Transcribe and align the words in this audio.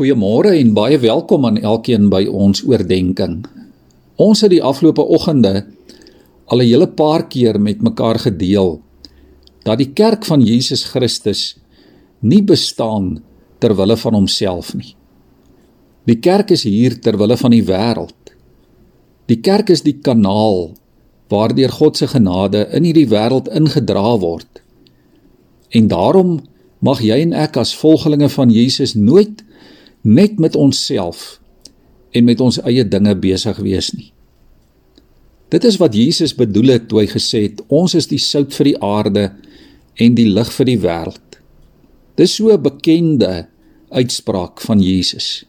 Goeiemôre 0.00 0.54
en 0.56 0.70
baie 0.72 0.96
welkom 0.96 1.42
aan 1.44 1.58
elkeen 1.60 2.06
by 2.08 2.22
ons 2.24 2.62
oordeenking. 2.64 3.42
Ons 4.16 4.40
het 4.40 4.48
die 4.48 4.62
afgelope 4.64 5.04
oggende 5.04 5.66
al 6.48 6.62
'n 6.62 6.70
hele 6.70 6.86
paar 6.88 7.28
keer 7.28 7.60
met 7.60 7.82
mekaar 7.84 8.16
gedeel 8.18 8.80
dat 9.62 9.76
die 9.76 9.92
kerk 9.92 10.24
van 10.24 10.40
Jesus 10.40 10.84
Christus 10.84 11.58
nie 12.20 12.40
bestaan 12.42 13.20
ter 13.58 13.76
wille 13.76 13.96
van 13.96 14.14
homself 14.14 14.74
nie. 14.74 14.96
Die 16.06 16.16
kerk 16.16 16.50
is 16.50 16.62
hier 16.62 17.00
ter 17.00 17.18
wille 17.18 17.36
van 17.36 17.50
die 17.50 17.64
wêreld. 17.64 18.32
Die 19.26 19.40
kerk 19.40 19.68
is 19.68 19.82
die 19.82 20.00
kanaal 20.00 20.72
waardeur 21.28 21.68
God 21.68 21.96
se 21.96 22.06
genade 22.06 22.68
in 22.72 22.84
hierdie 22.84 23.08
wêreld 23.08 23.52
ingedra 23.52 24.18
word. 24.18 24.62
En 25.68 25.88
daarom 25.88 26.40
mag 26.78 27.00
jy 27.00 27.20
en 27.20 27.32
ek 27.32 27.56
as 27.56 27.76
volgelinge 27.76 28.28
van 28.28 28.50
Jesus 28.50 28.94
nooit 28.94 29.44
net 30.02 30.38
met 30.38 30.56
onsself 30.56 31.40
en 32.10 32.24
met 32.24 32.40
ons 32.40 32.58
eie 32.66 32.84
dinge 32.84 33.14
besig 33.20 33.58
wees 33.62 33.92
nie. 33.94 34.10
Dit 35.50 35.66
is 35.66 35.78
wat 35.82 35.94
Jesus 35.94 36.34
bedoel 36.38 36.76
het 36.76 36.88
toe 36.88 37.02
hy 37.02 37.08
gesê 37.10 37.44
het 37.48 37.62
ons 37.68 37.94
is 37.98 38.06
die 38.10 38.20
sout 38.22 38.54
vir 38.54 38.72
die 38.72 38.78
aarde 38.82 39.24
en 40.00 40.14
die 40.14 40.28
lig 40.30 40.50
vir 40.54 40.68
die 40.68 40.78
wêreld. 40.80 41.38
Dis 42.16 42.36
so 42.36 42.50
'n 42.50 42.62
bekende 42.62 43.48
uitspraak 43.90 44.60
van 44.60 44.80
Jesus. 44.80 45.44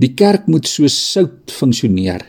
Die 0.00 0.14
kerk 0.14 0.46
moet 0.46 0.66
soos 0.66 0.96
sout 1.12 1.50
funksioneer 1.52 2.24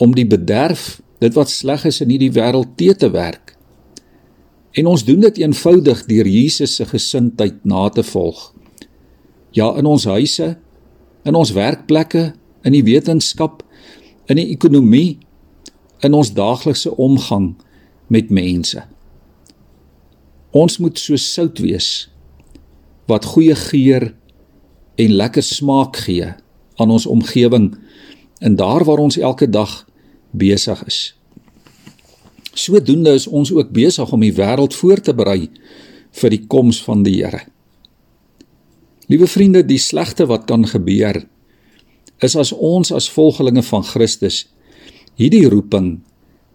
om 0.00 0.14
die 0.14 0.26
bederf, 0.26 1.00
dit 1.20 1.34
wat 1.34 1.50
sleg 1.50 1.84
is 1.84 2.00
in 2.00 2.08
hierdie 2.08 2.32
wêreld 2.32 2.76
te 2.76 2.94
te 2.94 3.10
werk. 3.10 3.56
En 4.72 4.86
ons 4.86 5.04
doen 5.04 5.20
dit 5.20 5.38
eenvoudig 5.38 6.06
deur 6.06 6.26
Jesus 6.26 6.74
se 6.74 6.86
gesindheid 6.86 7.64
na 7.64 7.88
te 7.88 8.02
volg. 8.02 8.54
Ja, 9.50 9.72
in 9.76 9.86
ons 9.86 10.04
huise, 10.04 10.58
in 11.26 11.34
ons 11.34 11.52
werkplekke, 11.52 12.30
in 12.62 12.76
die 12.76 12.84
wetenskap, 12.86 13.64
in 14.30 14.38
die 14.38 14.50
ekonomie, 14.54 15.18
in 16.06 16.14
ons 16.14 16.32
daaglikse 16.36 16.92
omgang 16.96 17.54
met 18.12 18.30
mense. 18.30 18.82
Ons 20.50 20.78
moet 20.82 20.98
so 20.98 21.18
sout 21.20 21.60
wees 21.62 22.08
wat 23.10 23.26
goeie 23.32 23.54
geur 23.58 24.12
en 25.00 25.14
lekker 25.18 25.42
smaak 25.42 25.98
gee 26.06 26.30
aan 26.80 26.90
ons 26.94 27.06
omgewing 27.10 27.72
en 28.40 28.56
daar 28.56 28.84
waar 28.86 29.02
ons 29.02 29.18
elke 29.18 29.48
dag 29.50 29.82
besig 30.30 30.82
is. 30.86 31.00
Sodoende 32.54 33.14
is 33.18 33.26
ons 33.26 33.52
ook 33.52 33.70
besig 33.74 34.12
om 34.12 34.22
die 34.22 34.34
wêreld 34.34 34.74
voor 34.74 35.02
te 35.02 35.14
berei 35.14 35.48
vir 36.22 36.34
die 36.34 36.44
koms 36.46 36.80
van 36.82 37.02
die 37.06 37.20
Here. 37.22 37.49
Liewe 39.10 39.26
vriende, 39.26 39.64
die 39.66 39.80
slegste 39.82 40.28
wat 40.30 40.46
kan 40.46 40.62
gebeur 40.70 41.24
is 42.20 42.36
as 42.36 42.52
ons 42.52 42.92
as 42.92 43.08
volgelinge 43.10 43.62
van 43.64 43.82
Christus 43.82 44.44
hierdie 45.18 45.48
roeping 45.50 45.98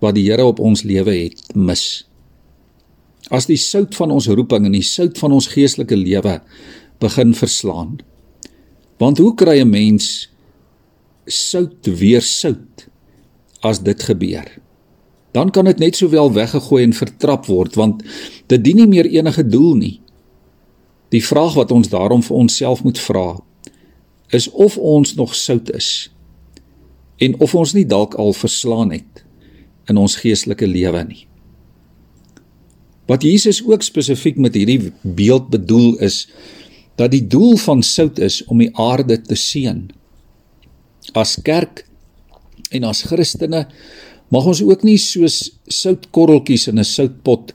wat 0.03 0.16
die 0.16 0.28
Here 0.28 0.45
op 0.45 0.62
ons 0.64 0.84
lewe 0.88 1.14
het 1.16 1.42
mis. 1.58 2.06
As 3.34 3.50
die 3.50 3.59
sout 3.59 3.95
van 3.97 4.14
ons 4.14 4.30
roeping 4.30 4.67
en 4.70 4.78
die 4.78 4.86
sout 4.86 5.17
van 5.20 5.34
ons 5.36 5.50
geestelike 5.52 5.97
lewe 5.97 6.38
begin 7.02 7.34
verslaan. 7.36 7.97
Want 9.02 9.19
hoe 9.19 9.34
kry 9.36 9.59
'n 9.59 9.69
mens 9.69 10.30
sout 11.28 11.88
weer 11.88 12.22
sout 12.22 12.88
as 13.62 13.80
dit 13.80 14.03
gebeur? 14.03 14.47
Dan 15.34 15.52
kan 15.52 15.66
dit 15.66 15.80
net 15.80 15.95
sowel 15.95 16.31
weggegooi 16.31 16.84
en 16.84 16.94
vertrap 16.94 17.45
word 17.45 17.75
want 17.75 18.03
dit 18.47 18.64
dien 18.64 18.75
nie 18.75 18.88
meer 18.88 19.06
enige 19.06 19.44
doel 19.44 19.75
nie. 19.75 20.00
Die 21.16 21.23
vraag 21.23 21.53
wat 21.55 21.71
ons 21.71 21.88
daarom 21.89 22.23
vir 22.25 22.35
onsself 22.35 22.83
moet 22.83 22.99
vra 22.99 23.30
is 24.35 24.49
of 24.52 24.75
ons 24.77 25.13
nog 25.16 25.35
sout 25.38 25.69
is 25.72 25.89
en 27.23 27.38
of 27.39 27.53
ons 27.55 27.72
nie 27.77 27.85
dalk 27.88 28.17
al 28.19 28.33
verslaan 28.35 28.91
het 28.91 29.22
in 29.88 30.02
ons 30.02 30.17
geestelike 30.19 30.67
lewe 30.67 31.03
nie. 31.07 31.23
Wat 33.07 33.23
Jesus 33.23 33.62
ook 33.63 33.85
spesifiek 33.85 34.41
met 34.41 34.57
hierdie 34.57 34.91
beeld 35.01 35.51
bedoel 35.53 35.94
is 36.03 36.25
dat 37.00 37.13
die 37.13 37.23
doel 37.28 37.56
van 37.61 37.84
sout 37.85 38.19
is 38.19 38.41
om 38.50 38.59
die 38.63 38.72
aarde 38.73 39.19
te 39.22 39.38
seën. 39.40 39.85
As 41.13 41.38
kerk 41.45 41.85
en 42.73 42.90
as 42.90 43.06
Christene 43.07 43.67
mag 44.34 44.51
ons 44.51 44.63
ook 44.66 44.84
nie 44.84 44.97
soos 45.00 45.53
soutkorreltjies 45.69 46.67
in 46.73 46.79
'n 46.79 46.91
soutpot 46.97 47.53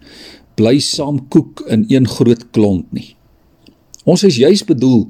bly 0.55 0.79
saam 0.79 1.27
koek 1.29 1.67
in 1.69 1.85
een 1.89 2.07
groot 2.09 2.51
klont 2.53 2.93
nie. 2.93 3.17
Ons 4.11 4.25
is 4.27 4.41
juis 4.41 4.65
bedoel 4.67 5.07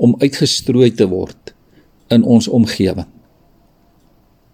om 0.00 0.16
uitgestrooi 0.22 0.90
te 0.96 1.08
word 1.10 1.52
in 2.14 2.24
ons 2.24 2.48
omgewing. 2.48 3.08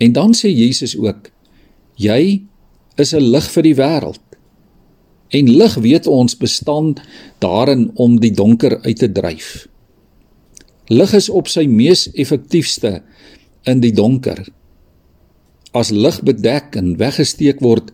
En 0.02 0.14
dan 0.16 0.34
sê 0.34 0.50
Jesus 0.50 0.96
ook: 0.98 1.30
Jy 1.96 2.42
is 2.98 3.14
'n 3.14 3.30
lig 3.34 3.50
vir 3.50 3.62
die 3.62 3.74
wêreld. 3.74 4.24
En 5.28 5.56
lig 5.56 5.74
weet 5.74 6.06
ons 6.06 6.36
bestaan 6.36 6.94
daarin 7.38 7.90
om 7.94 8.20
die 8.20 8.30
donker 8.30 8.80
uit 8.82 8.98
te 8.98 9.12
dryf. 9.12 9.68
Lig 10.88 11.14
is 11.14 11.28
op 11.28 11.48
sy 11.48 11.66
mees 11.66 12.12
effektiefste 12.12 13.02
in 13.62 13.80
die 13.80 13.92
donker. 13.92 14.46
As 15.72 15.90
lig 15.90 16.22
bedek 16.22 16.76
en 16.76 16.96
weggesteek 16.96 17.60
word, 17.60 17.92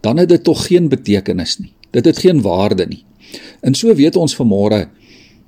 dan 0.00 0.16
het 0.16 0.28
dit 0.28 0.44
tog 0.44 0.66
geen 0.66 0.88
betekenis 0.88 1.58
nie. 1.58 1.72
Dit 1.90 2.04
het 2.04 2.18
geen 2.18 2.40
waarde 2.40 2.86
nie. 2.86 3.04
En 3.60 3.74
so 3.74 3.94
weet 3.94 4.16
ons 4.16 4.36
vanmôre 4.36 4.88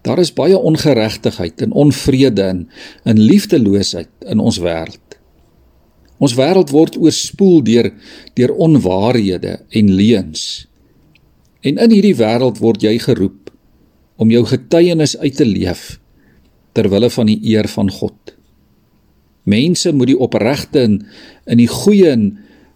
Daar 0.03 0.19
is 0.19 0.33
baie 0.35 0.59
ongeregtigheid 0.59 1.63
en 1.63 1.73
onvrede 1.73 2.43
en 2.43 2.69
in 3.05 3.21
liefdeloosheid 3.21 4.11
in 4.27 4.43
ons 4.43 4.59
wêreld. 4.59 5.19
Ons 6.23 6.35
wêreld 6.39 6.71
word 6.75 6.99
oorspoel 6.99 7.63
deur 7.67 7.91
deur 8.39 8.53
onwaarhede 8.55 9.61
en 9.69 9.95
leuns. 9.95 10.67
En 11.63 11.79
in 11.79 11.95
hierdie 11.95 12.17
wêreld 12.19 12.59
word 12.63 12.83
jy 12.83 12.97
geroep 13.03 13.51
om 14.23 14.31
jou 14.31 14.43
getuienis 14.47 15.17
uit 15.19 15.39
te 15.39 15.47
leef 15.47 15.99
ter 16.75 16.89
wille 16.91 17.11
van 17.11 17.31
die 17.31 17.39
eer 17.55 17.69
van 17.71 17.91
God. 17.91 18.35
Mense 19.47 19.93
moet 19.95 20.13
die 20.13 20.19
opregte 20.19 20.83
in 20.87 21.01
in 21.51 21.59
die 21.59 21.71
goeie 21.71 22.11
en 22.11 22.29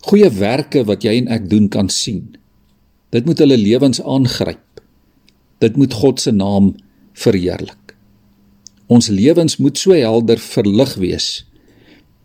goeie 0.06 0.30
werke 0.38 0.84
wat 0.86 1.02
jy 1.06 1.18
en 1.20 1.30
ek 1.34 1.50
doen 1.50 1.68
kan 1.70 1.90
sien. 1.90 2.36
Dit 3.14 3.26
moet 3.26 3.38
hulle 3.42 3.58
lewens 3.58 4.02
aangryp. 4.02 4.62
Dit 5.62 5.78
moet 5.78 5.94
God 5.94 6.20
se 6.20 6.34
naam 6.34 6.74
verheerlik. 7.16 7.94
Ons 8.86 9.08
lewens 9.10 9.56
moet 9.58 9.78
so 9.78 9.96
helder 9.96 10.38
verlig 10.38 10.94
wees 11.02 11.28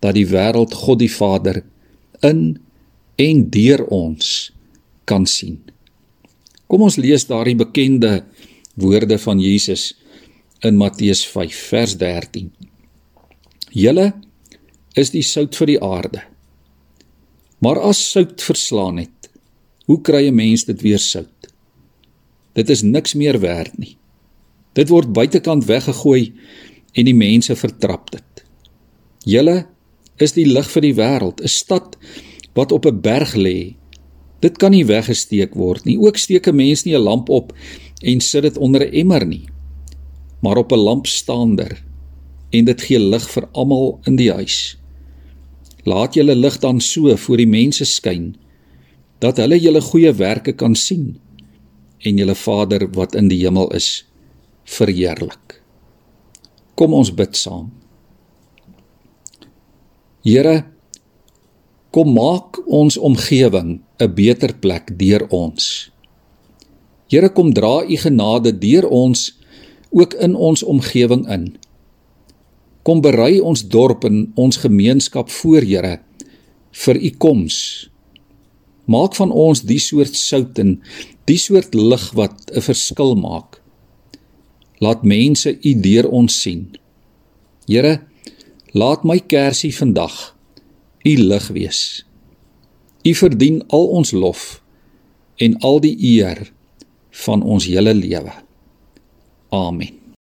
dat 0.02 0.18
die 0.18 0.28
wêreld 0.30 0.74
God 0.74 1.02
die 1.02 1.12
Vader 1.12 1.62
in 2.26 2.60
en 3.22 3.44
deur 3.54 3.86
ons 3.94 4.52
kan 5.10 5.26
sien. 5.30 5.60
Kom 6.70 6.86
ons 6.86 6.98
lees 7.02 7.28
daardie 7.30 7.58
bekende 7.58 8.22
woorde 8.80 9.18
van 9.22 9.42
Jesus 9.42 9.92
in 10.66 10.78
Matteus 10.80 11.24
5 11.28 11.62
vers 11.72 11.96
13. 12.00 12.52
Julle 13.72 14.12
is 14.98 15.12
die 15.14 15.26
sout 15.26 15.56
vir 15.58 15.74
die 15.74 15.82
aarde. 15.82 16.22
Maar 17.62 17.82
as 17.92 18.02
sout 18.14 18.42
verslaan 18.42 19.02
het, 19.04 19.30
hoe 19.86 20.02
kry 20.02 20.28
'n 20.28 20.36
mens 20.36 20.66
dit 20.66 20.82
weer 20.82 21.00
sout? 21.00 21.48
Dit 22.54 22.70
is 22.70 22.82
niks 22.82 23.14
meer 23.14 23.40
werd 23.40 23.78
nie. 23.78 23.98
Dit 24.74 24.92
word 24.92 25.12
buitekant 25.12 25.66
weggegooi 25.68 26.32
en 26.96 27.08
die 27.08 27.16
mense 27.16 27.56
vertrap 27.60 28.12
dit. 28.14 28.44
Julle 29.28 29.66
is 30.22 30.36
die 30.38 30.48
lig 30.48 30.70
vir 30.72 30.86
die 30.86 30.96
wêreld, 30.96 31.42
'n 31.42 31.48
stad 31.48 31.98
wat 32.56 32.72
op 32.72 32.86
'n 32.86 33.02
berg 33.02 33.36
lê. 33.36 33.76
Dit 34.40 34.58
kan 34.58 34.72
nie 34.72 34.86
weggesteek 34.86 35.56
word 35.56 35.86
nie. 35.86 35.98
Ook 36.00 36.18
steek 36.18 36.48
'n 36.48 36.56
mens 36.56 36.86
nie 36.86 36.96
'n 36.96 37.04
lamp 37.04 37.30
op 37.30 37.54
en 38.02 38.20
sit 38.20 38.44
dit 38.44 38.58
onder 38.58 38.82
'n 38.82 38.94
emmer 38.94 39.26
nie, 39.26 39.46
maar 40.42 40.58
op 40.58 40.72
'n 40.72 40.80
lampstaander 40.80 41.84
en 42.52 42.66
dit 42.66 42.82
gee 42.82 43.00
lig 43.00 43.30
vir 43.30 43.48
almal 43.52 44.00
in 44.06 44.16
die 44.16 44.32
huis. 44.32 44.78
Laat 45.84 46.14
julle 46.14 46.36
lig 46.36 46.60
dan 46.60 46.82
so 46.82 47.16
voor 47.16 47.38
die 47.38 47.48
mense 47.48 47.86
skyn 47.86 48.36
dat 49.20 49.38
hulle 49.38 49.60
julle 49.60 49.82
goeie 49.82 50.14
werke 50.14 50.54
kan 50.54 50.76
sien 50.76 51.20
en 52.00 52.18
julle 52.18 52.36
Vader 52.36 52.88
wat 52.92 53.16
in 53.16 53.28
die 53.28 53.40
hemel 53.44 53.70
is 53.74 54.06
verheerlik. 54.66 55.62
Kom 56.76 56.94
ons 56.94 57.12
bid 57.14 57.36
saam. 57.38 57.70
Here, 60.26 60.64
kom 61.92 62.14
maak 62.14 62.62
ons 62.68 62.98
omgewing 62.98 63.82
'n 64.00 64.14
beter 64.16 64.54
plek 64.54 64.98
deur 64.98 65.28
ons. 65.30 65.92
Here, 67.10 67.30
kom 67.30 67.54
dra 67.54 67.84
u 67.84 67.98
genade 67.98 68.58
deur 68.58 68.88
ons 68.88 69.38
ook 69.92 70.14
in 70.14 70.36
ons 70.36 70.64
omgewing 70.64 71.28
in. 71.28 71.58
Kom 72.84 73.02
berei 73.02 73.42
ons 73.42 73.68
dorp 73.68 74.04
en 74.04 74.32
ons 74.36 74.58
gemeenskap 74.58 75.30
voor, 75.30 75.62
Here, 75.62 76.00
vir 76.72 76.96
u 76.96 77.10
koms. 77.10 77.90
Maak 78.86 79.16
van 79.16 79.32
ons 79.32 79.62
die 79.62 79.80
soort 79.80 80.16
sout 80.16 80.60
en 80.60 80.82
die 81.26 81.38
soort 81.38 81.76
lig 81.76 82.12
wat 82.14 82.52
'n 82.56 82.62
verskil 82.62 83.16
maak 83.16 83.61
Laat 84.82 85.06
mense 85.06 85.54
U 85.62 85.74
deur 85.82 86.10
ons 86.10 86.42
sien. 86.42 86.66
Here, 87.70 88.02
laat 88.74 89.06
my 89.06 89.20
kersie 89.22 89.74
vandag 89.76 90.34
U 91.06 91.14
lig 91.18 91.48
wees. 91.54 91.82
U 93.06 93.14
verdien 93.18 93.62
al 93.74 93.88
ons 94.02 94.12
lof 94.14 94.62
en 95.42 95.58
al 95.66 95.82
die 95.86 95.96
eer 96.18 96.52
van 97.26 97.42
ons 97.42 97.66
hele 97.70 97.94
lewe. 97.98 98.34
Amen. 99.50 100.01